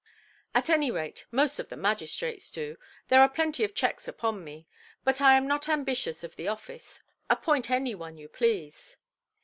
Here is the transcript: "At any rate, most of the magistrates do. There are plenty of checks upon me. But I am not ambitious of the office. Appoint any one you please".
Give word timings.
"At 0.55 0.67
any 0.67 0.89
rate, 0.89 1.27
most 1.29 1.59
of 1.59 1.69
the 1.69 1.75
magistrates 1.77 2.49
do. 2.49 2.77
There 3.09 3.21
are 3.21 3.29
plenty 3.29 3.63
of 3.63 3.75
checks 3.75 4.07
upon 4.07 4.43
me. 4.43 4.65
But 5.03 5.21
I 5.21 5.35
am 5.37 5.45
not 5.47 5.69
ambitious 5.69 6.23
of 6.23 6.37
the 6.37 6.47
office. 6.47 7.03
Appoint 7.29 7.69
any 7.69 7.93
one 7.93 8.17
you 8.17 8.27
please". 8.27 8.97